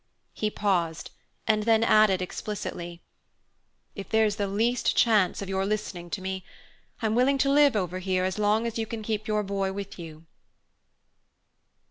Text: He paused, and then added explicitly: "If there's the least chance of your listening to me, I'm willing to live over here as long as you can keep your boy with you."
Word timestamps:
He 0.33 0.49
paused, 0.49 1.11
and 1.45 1.61
then 1.61 1.83
added 1.83 2.23
explicitly: 2.23 3.03
"If 3.93 4.09
there's 4.09 4.37
the 4.37 4.47
least 4.47 4.95
chance 4.97 5.43
of 5.43 5.47
your 5.47 5.63
listening 5.63 6.09
to 6.09 6.21
me, 6.23 6.43
I'm 7.03 7.13
willing 7.13 7.37
to 7.37 7.51
live 7.51 7.75
over 7.75 7.99
here 7.99 8.23
as 8.23 8.39
long 8.39 8.65
as 8.65 8.79
you 8.79 8.87
can 8.87 9.03
keep 9.03 9.27
your 9.27 9.43
boy 9.43 9.71
with 9.73 9.99
you." 9.99 10.25